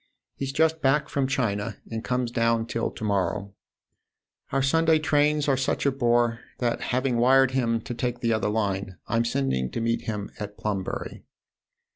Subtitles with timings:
[0.33, 3.53] He's just back from China and comes down till to morrow.
[4.51, 7.79] Our THE OTHER HOUSE 9 Sunday trains are such a bore that, having wired him
[7.81, 11.21] to take the other line, I'm sending to meet him at Plumbury."